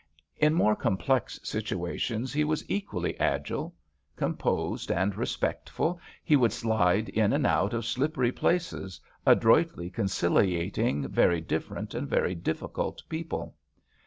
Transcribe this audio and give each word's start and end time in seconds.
In 0.35 0.55
more 0.55 0.75
complex 0.75 1.39
situations 1.43 2.33
he 2.33 2.43
was 2.43 2.67
equally 2.67 3.15
agile. 3.19 3.75
Composed 4.15 4.91
and 4.91 5.15
respectful, 5.15 5.99
he 6.23 6.35
would 6.35 6.49
snde 6.49 7.09
in 7.09 7.33
and 7.33 7.45
out 7.45 7.71
of 7.75 7.85
slippery 7.85 8.31
places, 8.31 8.99
adroitly 9.27 9.91
conciliating 9.91 11.07
very 11.07 11.39
different 11.39 11.93
and 11.93 12.09
very 12.09 12.33
difficult 12.33 13.03
people. 13.09 13.53